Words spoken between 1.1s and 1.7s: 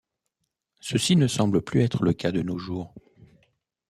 ne semble